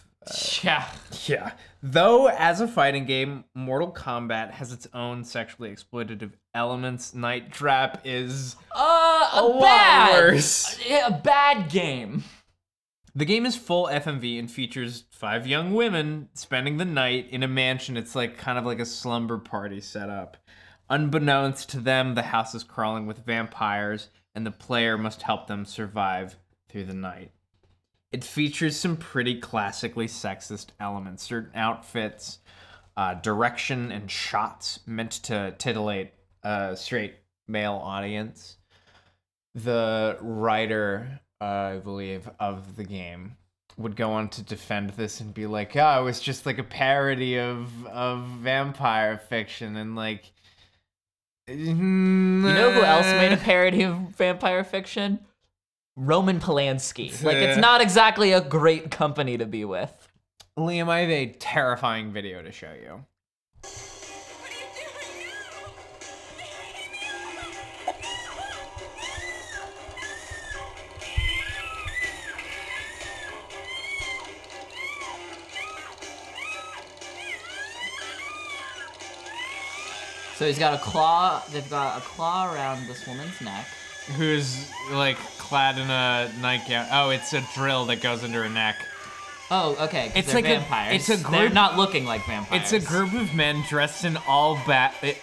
[0.64, 0.88] Yeah.
[1.26, 1.52] Yeah.
[1.80, 8.00] Though, as a fighting game, Mortal Kombat has its own sexually exploitative elements, Night Trap
[8.04, 8.56] is.
[8.74, 8.80] Uh,
[9.34, 10.14] a, A lot bad.
[10.14, 10.80] worse.
[10.88, 12.24] Yeah, a bad game.
[13.14, 17.48] The game is full FMV and features five young women spending the night in a
[17.48, 17.96] mansion.
[17.96, 20.36] It's like kind of like a slumber party setup.
[20.90, 25.64] Unbeknownst to them, the house is crawling with vampires, and the player must help them
[25.64, 26.36] survive
[26.74, 27.30] through the night.
[28.10, 32.40] It features some pretty classically sexist elements, certain outfits,
[32.96, 37.14] uh, direction, and shots meant to titillate a straight
[37.46, 38.56] male audience
[39.54, 43.36] the writer, uh, I believe, of the game
[43.76, 46.64] would go on to defend this and be like, "Oh, it was just like a
[46.64, 50.32] parody of of vampire fiction," and like,
[51.46, 55.20] You know who else made a parody of vampire fiction?
[55.96, 57.22] Roman Polanski.
[57.22, 60.08] Like, it's not exactly a great company to be with.
[60.58, 63.04] Liam, I have a terrifying video to show you.
[63.62, 65.72] What are you doing now?
[80.36, 81.42] So he's got a claw.
[81.52, 83.66] They've got a claw around this woman's neck.
[84.16, 86.86] Who's like clad in a nightgown?
[86.92, 88.76] Oh, it's a drill that goes under her neck.
[89.50, 90.12] Oh, okay.
[90.14, 90.94] It's they're like a- vampires.
[90.94, 92.72] it's a They're group- not looking like vampires.
[92.72, 94.94] It's a group of men dressed in all bat.
[95.02, 95.18] It,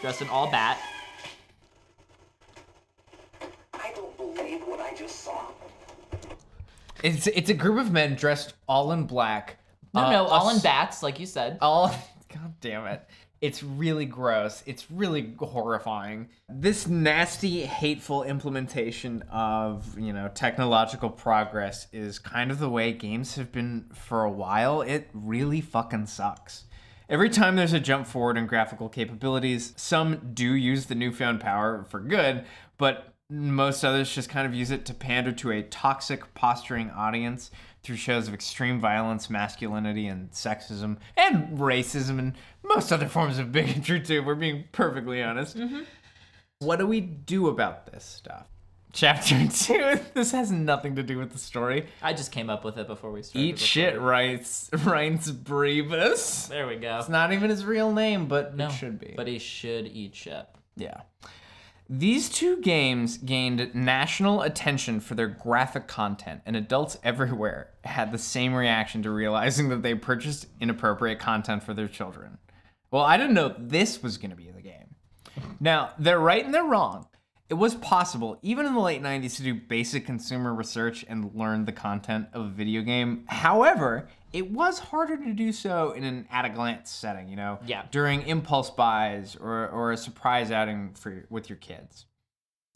[0.00, 0.78] dressed in all bat.
[3.74, 5.46] I don't believe what I just saw.
[7.02, 9.58] it's it's a group of men dressed all in black.
[9.94, 11.58] No, Uh, no, all in bats, like you said.
[11.60, 11.88] all
[12.32, 13.06] god damn it
[13.42, 14.62] it's really gross.
[14.66, 16.28] It's really horrifying.
[16.48, 23.34] This nasty hateful implementation of you know technological progress is kind of the way games
[23.34, 24.80] have been for a while.
[24.80, 26.64] It really fucking sucks.
[27.08, 31.84] Every time there's a jump forward in graphical capabilities, some do use the newfound power
[31.90, 32.44] for good,
[32.78, 37.50] but most others just kind of use it to pander to a toxic, posturing audience
[37.82, 43.50] through shows of extreme violence, masculinity, and sexism, and racism, and most other forms of
[43.52, 44.20] bigotry, too.
[44.20, 45.56] if We're being perfectly honest.
[45.56, 45.80] Mm-hmm.
[46.60, 48.46] What do we do about this stuff?
[48.92, 49.98] Chapter 2.
[50.14, 51.86] This has nothing to do with the story.
[52.02, 53.46] I just came up with it before we started.
[53.48, 56.48] Eat shit, writes, writes Brebus.
[56.48, 56.98] There we go.
[56.98, 59.14] It's not even his real name, but no, it should be.
[59.16, 60.46] But he should eat shit.
[60.76, 61.00] yeah.
[61.94, 68.18] These two games gained national attention for their graphic content, and adults everywhere had the
[68.18, 72.38] same reaction to realizing that they purchased inappropriate content for their children.
[72.90, 74.94] Well, I didn't know this was going to be the game.
[75.60, 77.08] Now, they're right and they're wrong.
[77.50, 81.66] It was possible, even in the late 90s, to do basic consumer research and learn
[81.66, 83.24] the content of a video game.
[83.26, 87.58] However, it was harder to do so in an at a glance setting, you know?
[87.66, 87.84] Yeah.
[87.90, 92.06] During impulse buys or, or a surprise outing for with your kids.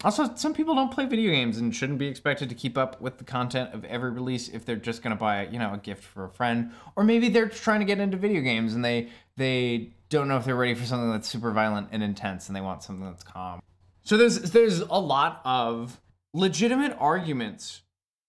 [0.04, 3.16] Also, some people don't play video games and shouldn't be expected to keep up with
[3.16, 6.04] the content of every release if they're just going to buy, you know, a gift
[6.04, 9.94] for a friend, or maybe they're trying to get into video games and they they
[10.10, 12.82] don't know if they're ready for something that's super violent and intense and they want
[12.82, 13.60] something that's calm.
[14.02, 15.98] So there's there's a lot of
[16.34, 17.80] legitimate arguments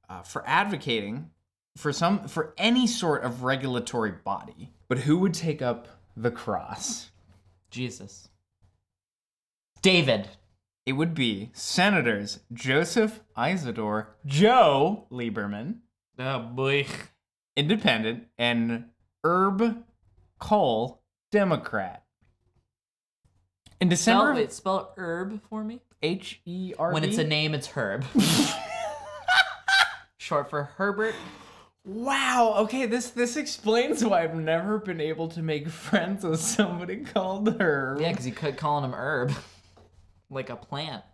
[0.10, 1.32] uh, for advocating
[1.78, 4.74] for some for any sort of regulatory body.
[4.88, 7.12] But who would take up the cross?
[7.70, 8.30] Jesus.
[9.82, 10.30] David.
[10.86, 15.80] It would be Senators Joseph Isidore Joe Lieberman,
[16.18, 16.88] Oh boy.
[17.56, 18.86] Independent, and
[19.24, 19.84] Herb
[20.40, 22.04] Kohl, Democrat.
[23.82, 25.82] In December, Spell, wait, spell herb for me.
[26.02, 26.94] H E R B.
[26.94, 28.06] When it's a name, it's Herb.
[30.18, 31.16] Short for Herbert.
[31.88, 32.56] Wow.
[32.58, 37.62] Okay, this this explains why I've never been able to make friends with somebody called
[37.62, 38.02] Herb.
[38.02, 39.32] Yeah, because you could calling him herb,
[40.30, 41.06] like a plant.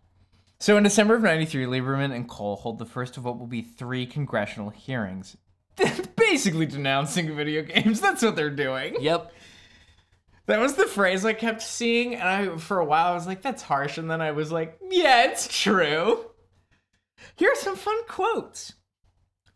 [0.59, 3.61] So in December of 93, Lieberman and Kohl hold the first of what will be
[3.61, 5.37] three congressional hearings.
[6.15, 8.01] Basically denouncing video games.
[8.01, 8.95] That's what they're doing.
[8.99, 9.31] Yep.
[10.47, 13.43] That was the phrase I kept seeing, and I for a while I was like,
[13.43, 16.31] that's harsh, and then I was like, yeah, it's true.
[17.35, 18.73] Here are some fun quotes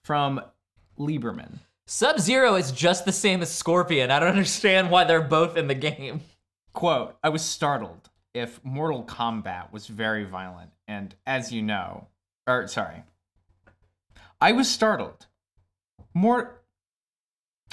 [0.04, 0.42] from
[0.98, 1.60] Lieberman.
[1.86, 4.12] Sub Zero is just the same as Scorpion.
[4.12, 6.22] I don't understand why they're both in the game.
[6.74, 12.08] Quote, I was startled if Mortal Kombat was very violent, and as you know,
[12.46, 13.04] or sorry,
[14.40, 15.26] I was startled.
[16.14, 16.62] More,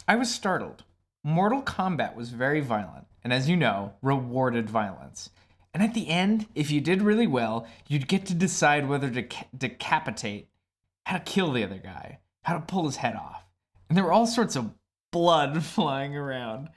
[0.09, 0.85] I was startled.
[1.23, 5.31] Mortal Kombat was very violent, and as you know, rewarded violence.
[5.75, 9.25] And at the end, if you did really well, you'd get to decide whether to
[9.25, 10.49] ca- decapitate,
[11.05, 13.45] how to kill the other guy, how to pull his head off.
[13.89, 14.71] And there were all sorts of
[15.13, 16.69] blood flying around.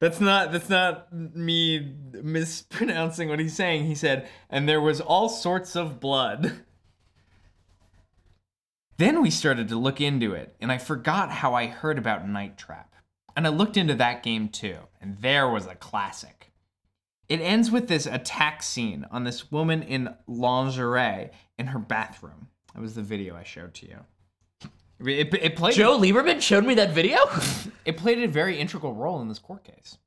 [0.00, 3.84] That's not that's not me mispronouncing what he's saying.
[3.84, 6.64] He said, and there was all sorts of blood.
[8.98, 12.58] Then we started to look into it, and I forgot how I heard about Night
[12.58, 12.94] Trap.
[13.34, 16.52] And I looked into that game too, and there was a classic.
[17.28, 22.48] It ends with this attack scene on this woman in lingerie in her bathroom.
[22.74, 23.98] That was the video I showed to you.
[25.04, 27.18] It, it played Joe Lieberman showed me that video.
[27.84, 29.98] it played a very integral role in this court case.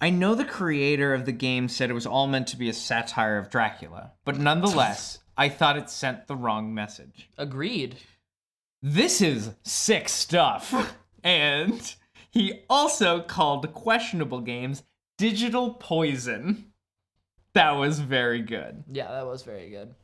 [0.00, 2.72] I know the creator of the game said it was all meant to be a
[2.72, 7.28] satire of Dracula, but nonetheless, I thought it sent the wrong message.
[7.36, 7.96] Agreed.
[8.82, 10.96] This is sick stuff.
[11.22, 11.94] And
[12.30, 14.82] he also called questionable games
[15.18, 16.72] digital poison.
[17.52, 18.84] That was very good.
[18.90, 19.94] Yeah, that was very good.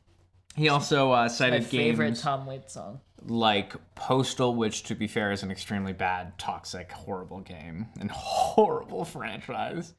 [0.56, 3.00] He also uh, My cited favorite games Tom Waits song.
[3.24, 9.04] Like Postal, which, to be fair, is an extremely bad, toxic, horrible game and horrible
[9.04, 9.94] franchise.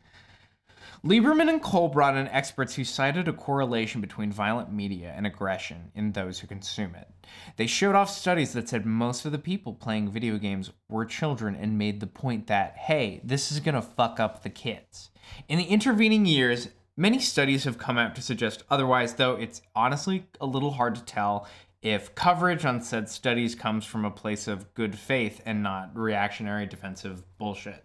[1.04, 5.92] Lieberman and Kohl brought in experts who cited a correlation between violent media and aggression
[5.94, 7.08] in those who consume it.
[7.56, 11.56] They showed off studies that said most of the people playing video games were children
[11.56, 15.12] and made the point that, hey, this is gonna fuck up the kids.
[15.48, 20.26] In the intervening years, many studies have come out to suggest otherwise, though it's honestly
[20.42, 21.48] a little hard to tell
[21.82, 26.66] if coverage on said studies comes from a place of good faith and not reactionary
[26.66, 27.84] defensive bullshit.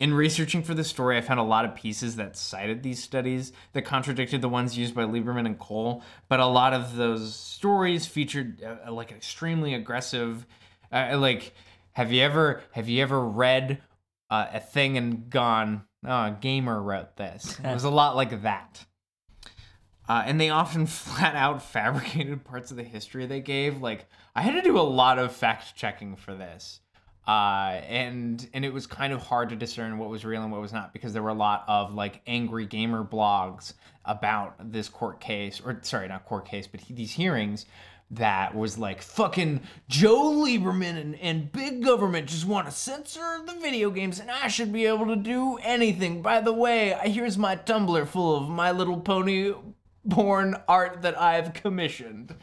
[0.00, 3.52] In researching for this story, I found a lot of pieces that cited these studies
[3.72, 8.06] that contradicted the ones used by Lieberman and Kohl, but a lot of those stories
[8.06, 10.46] featured uh, like extremely aggressive.
[10.92, 11.52] Uh, like,
[11.92, 13.82] have you ever have you ever read
[14.30, 17.58] uh, a thing and gone, "Oh, a gamer wrote this"?
[17.58, 18.86] It was a lot like that.
[20.08, 23.80] Uh, and they often flat out fabricated parts of the history they gave.
[23.80, 26.80] Like I had to do a lot of fact checking for this,
[27.26, 30.60] uh, and and it was kind of hard to discern what was real and what
[30.60, 35.20] was not because there were a lot of like angry gamer blogs about this court
[35.20, 37.66] case, or sorry, not court case, but he, these hearings
[38.10, 43.52] that was like fucking Joe Lieberman and, and big government just want to censor the
[43.60, 46.22] video games and I should be able to do anything.
[46.22, 49.52] By the way, here's my Tumblr full of My Little Pony
[50.10, 52.34] porn art that I've commissioned.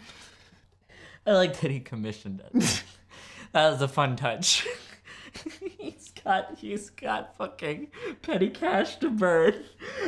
[1.26, 2.84] I like that he commissioned it.
[3.52, 4.68] that was a fun touch.
[5.78, 7.88] he's got he's got fucking
[8.22, 9.54] petty cash to burn.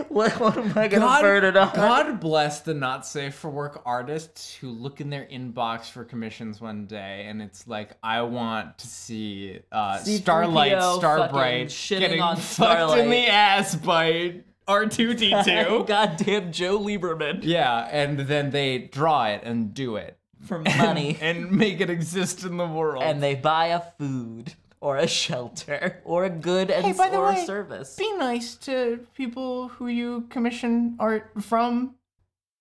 [0.10, 1.74] What, what am I gonna burn it on?
[1.76, 6.62] God bless the not safe for work artists who look in their inbox for commissions
[6.62, 12.38] one day and it's like, I want to see uh, Starlight, Starbright shitting getting on
[12.38, 12.90] Starlight.
[12.90, 15.88] fucked in the ass by R2D2.
[15.88, 21.18] Goddamn Joe Lieberman yeah, and then they draw it and do it for money.
[21.22, 23.04] and make it exist in the world.
[23.04, 27.18] and they buy a food or a shelter or a good and Hey, by the
[27.18, 27.96] or a way, service.
[27.96, 31.96] be nice to people who you commission art from.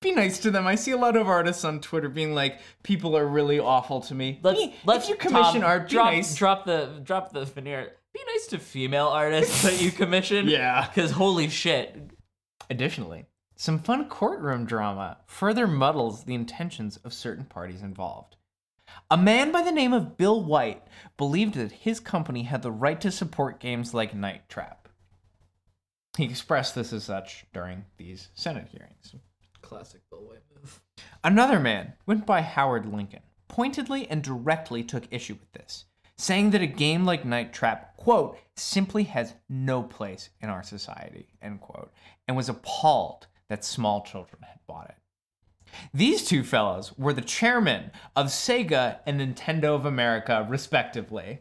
[0.03, 0.67] Be nice to them.
[0.67, 4.15] I see a lot of artists on Twitter being like, "People are really awful to
[4.15, 6.35] me." Let's Be- let's if you commission Tom, art, be drop nice.
[6.35, 7.93] drop the drop the veneer.
[8.17, 10.49] Be nice to female artists that you commission.
[10.49, 10.87] Yeah.
[10.87, 12.11] Because holy shit,
[12.69, 18.37] Additionally, some fun courtroom drama further muddles the intentions of certain parties involved.
[19.11, 20.83] A man by the name of Bill White
[21.17, 24.89] believed that his company had the right to support games like Night Trap.
[26.17, 29.15] He expressed this as such during these Senate hearings.
[29.61, 30.81] Classic Bill White move.
[31.23, 35.85] Another man went by Howard Lincoln, pointedly and directly took issue with this,
[36.17, 41.29] saying that a game like Night Trap, quote, simply has no place in our society,
[41.43, 41.93] end quote,
[42.27, 44.97] and was appalled that small children had bought it.
[45.93, 51.41] These two fellows were the chairman of Sega and Nintendo of America, respectively.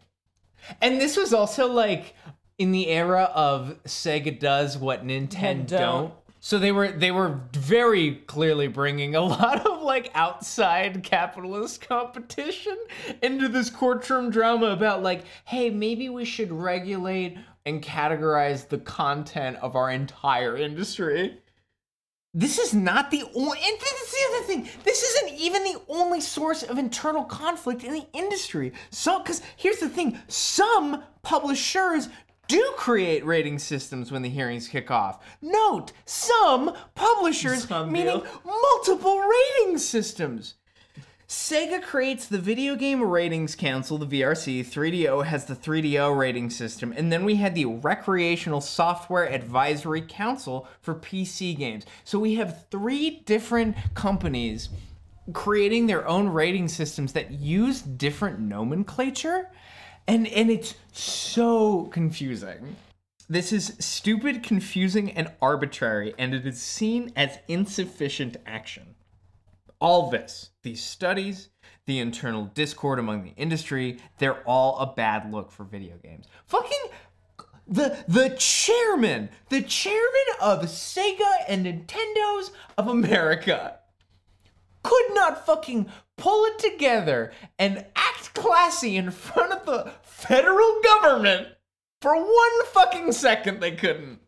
[0.82, 2.16] And this was also like
[2.58, 6.14] in the era of Sega does what Nintendo don't.
[6.46, 12.78] So they were they were very clearly bringing a lot of like outside capitalist competition
[13.24, 19.58] into this courtroom drama about like, hey, maybe we should regulate and categorize the content
[19.64, 21.36] of our entire industry.
[22.36, 23.58] This is not the only.
[23.66, 24.70] And this is the other thing.
[24.84, 28.72] This isn't even the only source of internal conflict in the industry.
[28.92, 32.10] So, because here's the thing: some publishers
[32.48, 35.24] do create rating systems when the hearings kick off.
[35.42, 40.56] Note, some publishers, Some meaning multiple rating systems.
[41.28, 44.64] Sega creates the Video Game Ratings Council, the VRC.
[44.64, 46.94] 3DO has the 3DO rating system.
[46.96, 51.84] And then we had the Recreational Software Advisory Council for PC games.
[52.04, 54.70] So we have three different companies
[55.34, 59.50] creating their own rating systems that use different nomenclature.
[60.08, 62.76] And, and it's so confusing.
[63.28, 68.96] This is stupid, confusing, and arbitrary, and it is seen as insufficient action
[69.80, 71.50] all this, these studies,
[71.86, 76.26] the internal discord among the industry, they're all a bad look for video games.
[76.46, 76.90] Fucking
[77.68, 83.80] the the chairman, the chairman of Sega and Nintendo's of America
[84.84, 91.48] could not fucking pull it together and act classy in front of the federal government
[92.02, 94.20] for one fucking second they couldn't.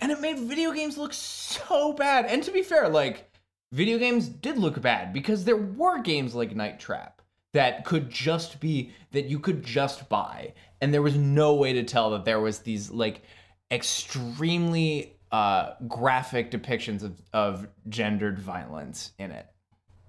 [0.00, 2.26] And it made video games look so bad.
[2.26, 3.30] And to be fair, like
[3.72, 7.22] video games did look bad because there were games like Night Trap
[7.54, 11.84] that could just be that you could just buy and there was no way to
[11.84, 13.22] tell that there was these like
[13.70, 19.46] extremely uh, graphic depictions of, of gendered violence in it.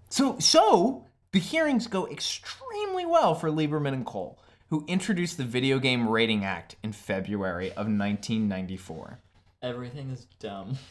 [0.09, 5.79] So, so the hearings go extremely well for Lieberman and Kohl, who introduced the Video
[5.79, 9.19] Game Rating Act in February of 1994.
[9.61, 10.77] Everything is dumb.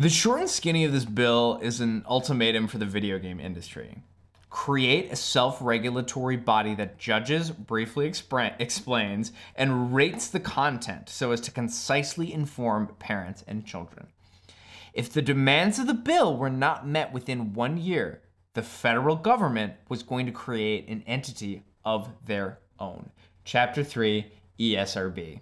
[0.00, 3.98] The short and skinny of this bill is an ultimatum for the video game industry.
[4.48, 11.32] Create a self regulatory body that judges, briefly expra- explains, and rates the content so
[11.32, 14.06] as to concisely inform parents and children.
[14.94, 18.20] If the demands of the bill were not met within one year,
[18.58, 23.08] the federal government was going to create an entity of their own.
[23.44, 24.26] Chapter 3
[24.58, 25.38] ESRB.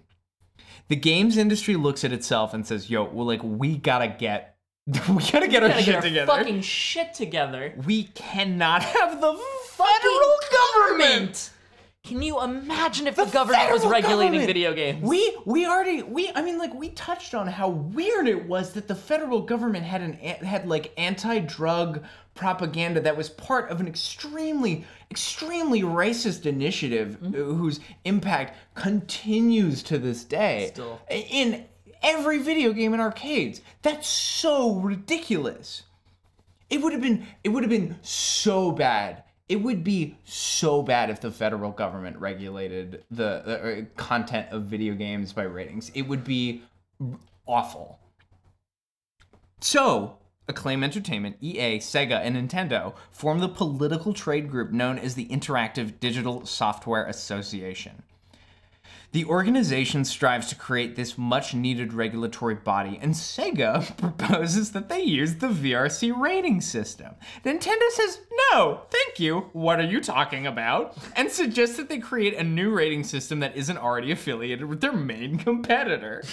[0.87, 4.55] The games industry looks at itself and says, yo, well, like, we gotta get.
[5.09, 6.31] We gotta get our Gotta shit get our together.
[6.31, 7.73] fucking shit together.
[7.87, 10.35] We cannot have the federal
[10.75, 11.49] government.
[12.07, 14.45] Can you imagine if the, government was regulating government.
[14.47, 15.03] video games?
[15.03, 18.87] We we already we I mean like we touched on how weird it was that
[18.87, 22.05] the federal government had an had like anti-drug
[22.37, 27.33] propaganda that was part of an extremely extremely racist initiative Mm-hmm.
[27.35, 31.01] uh, whose impact continues to this day Still.
[31.09, 31.65] in
[32.03, 33.61] every video game in arcades.
[33.81, 35.83] That's so ridiculous.
[36.69, 39.23] It would have been it would have been so bad.
[39.49, 44.63] It would be so bad if the federal government regulated the, the uh, content of
[44.63, 45.89] video games by ratings.
[45.95, 46.63] It would be
[47.45, 47.97] awful.
[49.61, 50.17] So,
[50.47, 55.99] Acclaim Entertainment, EA, Sega, and Nintendo formed the political trade group known as the Interactive
[55.99, 58.03] Digital Software Association.
[59.13, 65.01] The organization strives to create this much needed regulatory body, and Sega proposes that they
[65.01, 67.15] use the VRC rating system.
[67.45, 68.19] Nintendo says,
[68.51, 70.97] no, thank you, what are you talking about?
[71.15, 74.93] And suggests that they create a new rating system that isn't already affiliated with their
[74.93, 76.23] main competitor.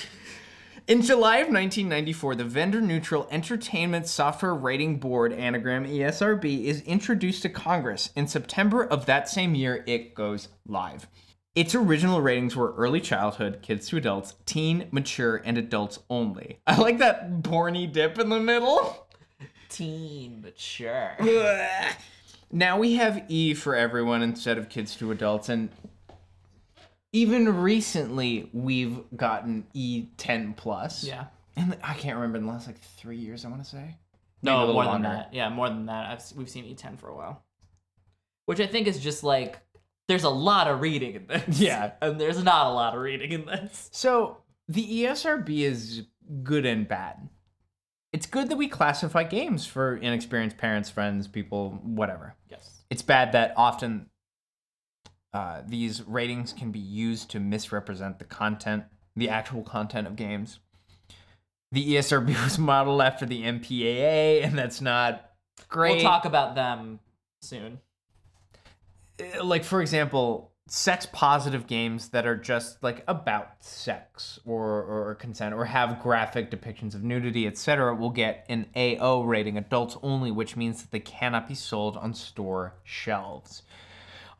[0.86, 7.40] In July of 1994, the Vendor Neutral Entertainment Software Rating Board, anagram ESRB, is introduced
[7.40, 8.10] to Congress.
[8.14, 11.06] In September of that same year, it goes live.
[11.54, 16.60] Its original ratings were early childhood, kids to adults, teen, mature, and adults only.
[16.66, 19.06] I like that porny dip in the middle.
[19.70, 21.16] Teen mature.
[22.52, 25.70] now we have E for everyone instead of kids to adults, and
[27.14, 31.04] even recently we've gotten E10 plus.
[31.04, 31.26] Yeah.
[31.56, 33.44] And I can't remember in the last like three years.
[33.44, 33.96] I want to say.
[34.42, 35.08] No, more longer.
[35.08, 35.32] than that.
[35.32, 36.10] Yeah, more than that.
[36.10, 37.44] I've, we've seen E10 for a while.
[38.46, 39.60] which I think is just like
[40.08, 41.60] there's a lot of reading in this.
[41.60, 41.92] Yeah.
[42.02, 43.88] and there's not a lot of reading in this.
[43.92, 44.38] So
[44.68, 46.02] the ESRB is
[46.42, 47.28] good and bad.
[48.12, 52.34] It's good that we classify games for inexperienced parents, friends, people, whatever.
[52.50, 52.82] Yes.
[52.90, 54.10] It's bad that often
[55.34, 58.84] uh, these ratings can be used to misrepresent the content,
[59.16, 60.60] the actual content of games.
[61.72, 65.32] The ESRB was modeled after the MPAA, and that's not
[65.68, 65.96] great.
[65.96, 67.00] We'll talk about them
[67.42, 67.80] soon.
[69.20, 75.14] uh, like for example sex positive games that are just like about sex or, or
[75.16, 80.30] consent or have graphic depictions of nudity etc will get an ao rating adults only
[80.30, 83.62] which means that they cannot be sold on store shelves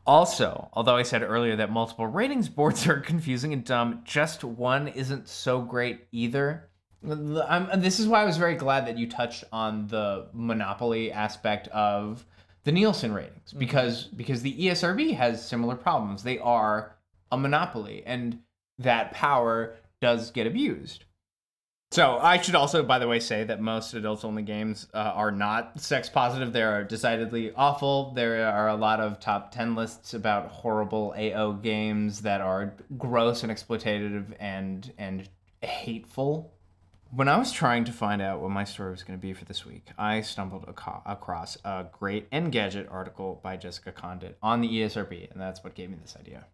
[0.05, 4.87] also although i said earlier that multiple ratings boards are confusing and dumb just one
[4.87, 6.69] isn't so great either
[7.07, 11.67] I'm, this is why i was very glad that you touched on the monopoly aspect
[11.69, 12.25] of
[12.65, 13.59] the Nielsen ratings mm-hmm.
[13.59, 16.23] because because the ESRB has similar problems.
[16.23, 16.97] They are
[17.31, 18.39] a monopoly, and
[18.77, 21.05] that power does get abused.
[21.95, 25.79] So I should also, by the way, say that most adults-only games uh, are not
[25.79, 26.51] sex positive.
[26.51, 28.11] They are decidedly awful.
[28.11, 33.43] There are a lot of top ten lists about horrible AO games that are gross
[33.43, 35.29] and exploitative and and
[35.61, 36.51] hateful
[37.11, 39.45] when I was trying to find out what my story was going to be for
[39.45, 44.67] this week, I stumbled aco- across a great Engadget article by Jessica Conditt on the
[44.67, 46.45] ESRB, and that's what gave me this idea.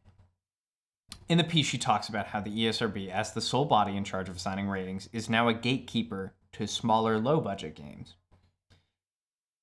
[1.29, 4.27] In the piece, she talks about how the ESRB, as the sole body in charge
[4.27, 8.15] of assigning ratings, is now a gatekeeper to smaller, low budget games.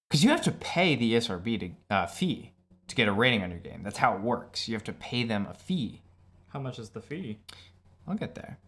[0.09, 2.55] Because you have to pay the ESRB to, uh, fee
[2.87, 3.83] to get a rating on your game.
[3.83, 4.67] That's how it works.
[4.67, 6.03] You have to pay them a fee.
[6.49, 7.39] How much is the fee?
[8.07, 8.59] I'll get there.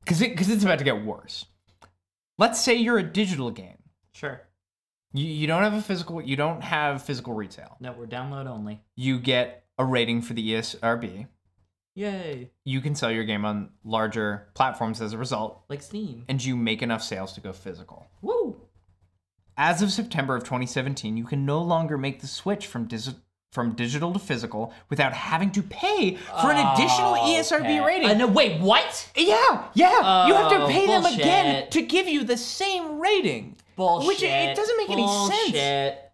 [0.00, 1.46] Because it, cause it's about to get worse.
[2.38, 3.78] Let's say you're a digital game.
[4.12, 4.40] Sure.
[5.12, 7.76] You, you don't have a physical, you don't have physical retail.
[7.80, 8.82] No, we're download only.
[8.94, 11.26] You get a rating for the ESRB.
[11.96, 12.50] Yay.
[12.64, 16.24] You can sell your game on larger platforms as a result, Like Steam.
[16.28, 18.06] and you make enough sales to go physical.
[18.22, 18.60] Woo!
[19.56, 23.14] As of September of 2017, you can no longer make the switch from dis-
[23.52, 28.10] from digital to physical without having to pay for an additional E ESRB rating.
[28.10, 29.10] Uh, no, wait, what?
[29.16, 30.26] Yeah, yeah.
[30.26, 31.70] you have to Oh, pay them again bullshit.
[31.70, 33.56] to give you the same rating.
[33.76, 34.08] Bullshit.
[34.08, 35.50] Which it doesn't make any sense.
[35.52, 36.05] Bullshit.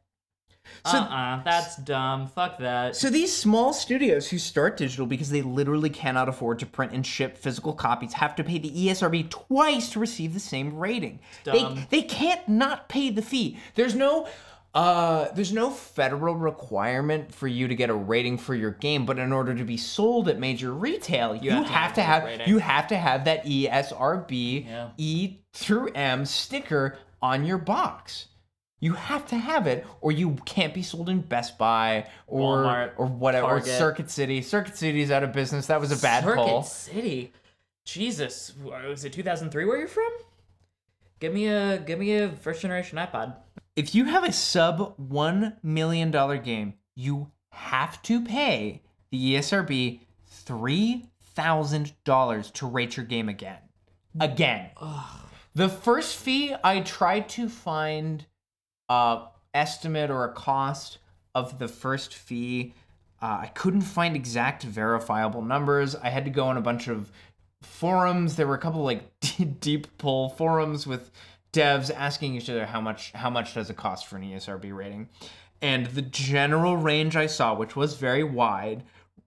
[0.84, 2.26] So- uh-uh, that's dumb.
[2.26, 2.96] Fuck that.
[2.96, 7.06] So these small studios who start digital because they literally cannot afford to print and
[7.06, 11.20] ship physical copies have to pay the ESRB twice to receive the same rating.
[11.44, 11.86] Dumb.
[11.90, 13.58] They they can't not pay the fee.
[13.76, 14.26] There's no
[14.74, 19.18] uh there's no federal requirement for you to get a rating for your game, but
[19.18, 22.48] in order to be sold at major retail, you, have have, to have have that
[22.48, 24.88] you have to have that ESRB Yeah.
[24.96, 28.26] E through M sticker on your box.
[28.82, 32.90] You have to have it, or you can't be sold in Best Buy or Walmart,
[32.96, 34.42] or whatever, or Circuit City.
[34.42, 35.68] Circuit City's out of business.
[35.68, 36.62] That was a bad Circuit pull.
[36.64, 37.32] City.
[37.84, 40.10] Jesus, was it 2003 where you're from?
[41.20, 43.36] Give me a give me a first generation iPod.
[43.76, 50.00] If you have a sub one million dollar game, you have to pay the ESRB
[50.26, 53.58] three thousand dollars to rate your game again.
[54.18, 54.70] Again.
[55.54, 58.26] The first fee I tried to find
[59.54, 60.98] estimate or a cost
[61.34, 62.74] of the first fee.
[63.20, 65.94] Uh, I couldn't find exact verifiable numbers.
[65.94, 67.10] I had to go on a bunch of
[67.62, 68.36] forums.
[68.36, 69.04] There were a couple like
[69.60, 71.10] deep pull forums with
[71.52, 75.08] devs asking each other how much how much does it cost for an ESRB rating,
[75.60, 78.84] and the general range I saw, which was very wide,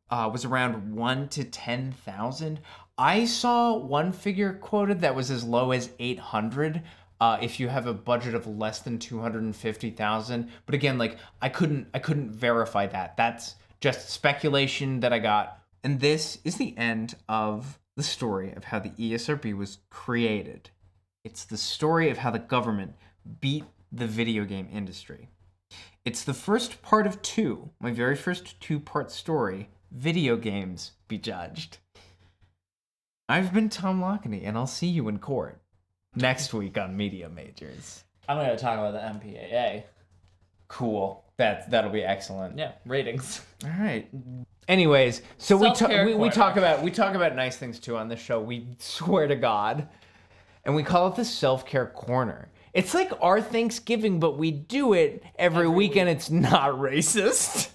[0.10, 2.60] uh, was around one to ten thousand.
[2.98, 6.82] I saw one figure quoted that was as low as eight hundred.
[7.22, 10.76] Uh, if you have a budget of less than two hundred and fifty thousand, but
[10.76, 13.16] again, like I couldn't, I couldn't verify that.
[13.16, 15.60] That's just speculation that I got.
[15.84, 20.70] And this is the end of the story of how the ESRB was created.
[21.24, 22.96] It's the story of how the government
[23.40, 25.30] beat the video game industry.
[26.04, 31.18] It's the first part of two, my very first two part story video games be
[31.18, 31.78] judged.
[33.28, 35.62] I've been Tom Lockney, and I'll see you in court
[36.16, 38.04] next week on Media Majors.
[38.28, 39.84] I'm gonna talk about the MPAA.
[40.68, 41.24] Cool.
[41.38, 42.58] That that'll be excellent.
[42.58, 43.42] Yeah, ratings.
[43.64, 44.08] All right.
[44.68, 48.08] Anyways, so we, ta- we we talk about we talk about nice things too on
[48.08, 48.42] this show.
[48.42, 49.88] We swear to God,
[50.64, 52.50] and we call it the self care corner.
[52.74, 57.70] It's like our Thanksgiving, but we do it every, week, and it's not racist.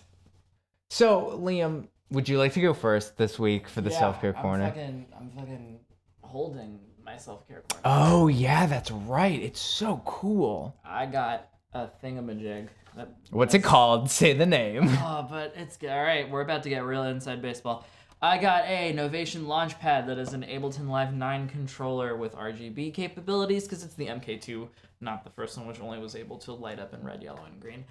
[0.91, 4.65] So, Liam, would you like to go first this week for the self care corner?
[4.65, 5.81] I'm fucking, I'm fucking
[6.21, 6.81] holding
[7.11, 7.83] my self care corner.
[7.85, 9.41] Oh yeah, that's right.
[9.41, 10.77] It's so cool.
[10.85, 12.69] I got a thingamajig.
[12.97, 14.11] That, What's it called?
[14.21, 14.89] Say the name.
[15.03, 15.91] Oh, but it's good.
[15.91, 17.87] All right, we're about to get real inside baseball.
[18.23, 23.65] I got a Novation Launchpad that is an Ableton Live 9 controller with RGB capabilities
[23.65, 24.69] because it's the MK2,
[25.01, 27.61] not the first one, which only was able to light up in red, yellow, and
[27.61, 27.85] green.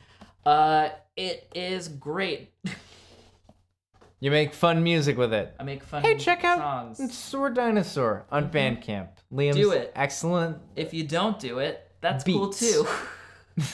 [0.45, 2.51] Uh, it is great.
[4.21, 5.53] You make fun music with it.
[5.59, 6.57] I make fun Hey, check out
[6.97, 7.13] songs.
[7.13, 9.09] Sword Dinosaur on Bandcamp.
[9.33, 9.91] Liam's Do it.
[9.95, 12.59] excellent If you don't do it, that's cool Beats.
[12.59, 12.87] too.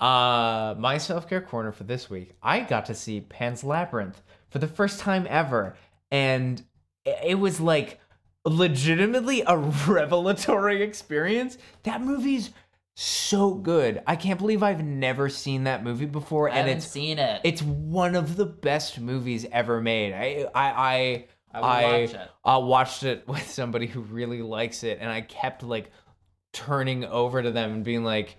[0.00, 4.58] Uh, my self care corner for this week, I got to see Pan's Labyrinth for
[4.58, 5.76] the first time ever,
[6.10, 6.62] and
[7.06, 8.00] i- it was like
[8.44, 9.56] legitimately a
[9.86, 11.56] revelatory experience.
[11.84, 12.50] That movie's
[12.94, 14.02] so good.
[14.06, 17.40] I can't believe I've never seen that movie before, I and haven't it's seen it.
[17.44, 20.12] it's one of the best movies ever made.
[20.12, 22.30] I I I I will watch it.
[22.44, 25.90] uh, watched it with somebody who really likes it, and I kept like
[26.52, 28.36] turning over to them and being like,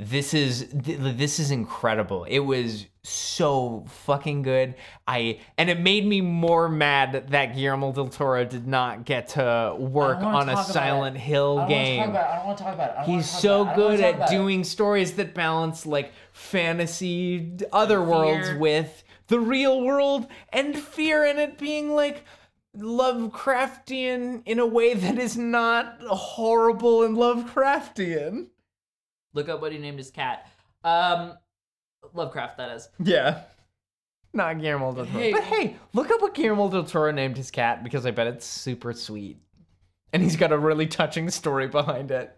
[0.00, 4.74] "This is th- this is incredible." It was so fucking good.
[5.06, 9.76] I and it made me more mad that Guillermo del Toro did not get to
[9.78, 11.20] work on a Silent it.
[11.20, 12.00] Hill game.
[12.00, 12.96] I don't want to talk about it.
[12.98, 19.04] I don't He's so good at doing stories that balance like fantasy other worlds with
[19.28, 22.24] the real world and fear and it being like
[22.76, 28.48] Lovecraftian in a way that is not horrible and Lovecraftian.
[29.34, 30.48] Look up what he named his cat.
[30.84, 31.34] Um,
[32.14, 32.88] Lovecraft, that is.
[33.02, 33.42] Yeah.
[34.32, 35.18] Not Guillermo del Toro.
[35.18, 35.32] Hey.
[35.32, 38.46] But hey, look up what Guillermo del Toro named his cat because I bet it's
[38.46, 39.38] super sweet.
[40.12, 42.36] And he's got a really touching story behind it.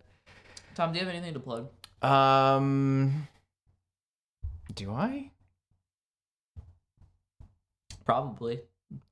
[0.75, 1.69] Tom, do you have anything to plug?
[2.03, 3.29] Um
[4.75, 5.31] Do I?
[8.05, 8.61] Probably.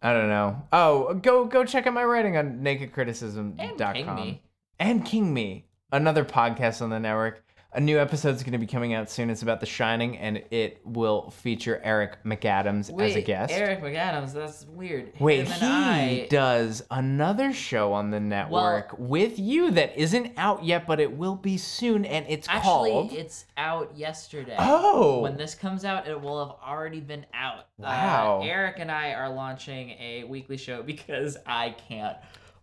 [0.03, 0.62] I don't know.
[0.72, 3.59] Oh, go go check out my writing on nakedcriticism.com.
[3.59, 4.43] And King Me.
[4.78, 7.45] And King Me, another podcast on the network.
[7.73, 9.31] A new episode is going to be coming out soon.
[9.31, 13.53] It's about The Shining, and it will feature Eric McAdams Wait, as a guest.
[13.53, 14.33] Eric McAdams.
[14.33, 15.12] That's weird.
[15.21, 16.27] Wait, Him he I.
[16.29, 21.37] does another show on the network with you that isn't out yet, but it will
[21.37, 23.12] be soon, and it's called Actually, called.
[23.12, 24.57] it's out yesterday.
[24.59, 25.21] Oh.
[25.21, 27.66] When this comes out, it will have already been out.
[27.79, 28.41] Wow.
[28.43, 32.16] Uh, Eric and I are launching a weekly show because I can't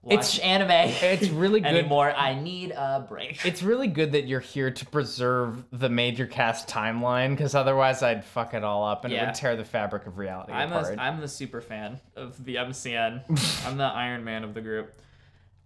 [0.04, 0.72] watch It's- anime.
[0.72, 1.76] it's really good.
[1.76, 2.12] anymore.
[2.16, 3.40] I need a break.
[3.46, 8.24] It's really good that you're here to preserve the major cast timeline, because otherwise I'd
[8.26, 10.98] fuck it all up and it would tear the fabric of reality I'm apart.
[10.98, 13.24] a, I'm the super fan of the MCN.
[13.68, 14.94] I'm the Iron Man of the group.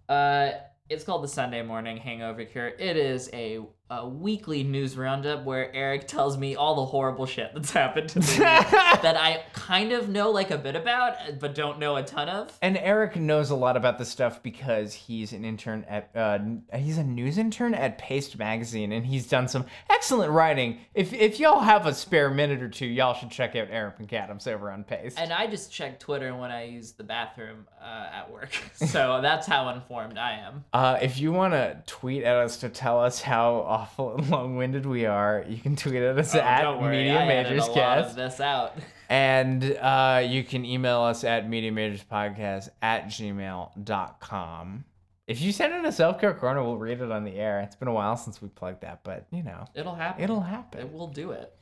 [0.08, 0.50] Uh,
[0.88, 2.68] it's called the Sunday Morning Hangover Cure.
[2.68, 3.60] It is a,
[3.98, 8.20] a weekly news roundup where Eric tells me all the horrible shit that's happened to
[8.20, 12.28] me that I kind of know like a bit about, but don't know a ton
[12.28, 12.56] of.
[12.62, 16.38] and Eric knows a lot about this stuff because he's an intern at uh,
[16.76, 20.78] he's a news intern at Paste magazine, and he's done some excellent writing.
[20.94, 24.46] If if y'all have a spare minute or two, y'all should check out Eric McAdams
[24.48, 25.18] over on Paste.
[25.18, 28.50] And I just check Twitter when I use the bathroom uh, at work.
[28.92, 30.64] So that's how informed I am.
[30.72, 34.86] Uh, if you want to tweet at us to tell us how awful and long-winded
[34.86, 38.16] we are, you can tweet at us Oh, at worry, Media I Majors Cast.
[38.16, 38.76] this out.
[39.08, 44.84] And uh, you can email us at MediaMajorsPodcast at gmail.com.
[45.26, 47.60] If you send in a self-care corner, we'll read it on the air.
[47.60, 50.24] It's been a while since we plugged that, but you know, It'll happen.
[50.24, 50.80] it'll happen.
[50.80, 51.52] It will do it.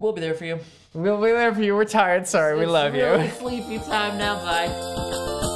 [0.00, 0.58] We'll be there for you.
[0.94, 1.76] We'll be there for you.
[1.76, 2.26] We're tired.
[2.26, 3.30] Sorry, we love really you.
[3.34, 4.34] Sleepy time now.
[4.44, 5.47] Bye.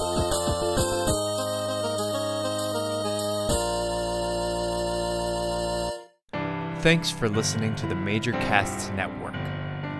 [6.82, 9.36] Thanks for listening to the Major Casts Network.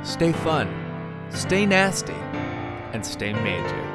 [0.03, 0.69] Stay fun,
[1.31, 2.13] stay nasty,
[2.93, 3.92] and stay major.